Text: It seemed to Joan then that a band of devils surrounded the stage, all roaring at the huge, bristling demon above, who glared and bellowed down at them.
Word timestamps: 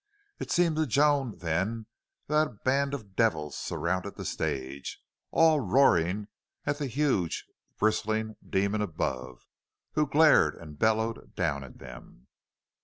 It 0.39 0.49
seemed 0.49 0.77
to 0.77 0.87
Joan 0.87 1.37
then 1.37 1.85
that 2.25 2.47
a 2.47 2.57
band 2.65 2.95
of 2.95 3.15
devils 3.15 3.55
surrounded 3.55 4.15
the 4.15 4.25
stage, 4.25 4.99
all 5.29 5.59
roaring 5.59 6.27
at 6.65 6.79
the 6.79 6.87
huge, 6.87 7.45
bristling 7.77 8.35
demon 8.43 8.81
above, 8.81 9.45
who 9.91 10.07
glared 10.07 10.55
and 10.55 10.79
bellowed 10.79 11.35
down 11.35 11.63
at 11.63 11.77
them. 11.77 12.25